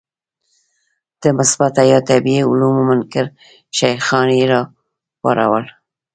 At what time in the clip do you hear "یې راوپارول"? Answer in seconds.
4.37-5.65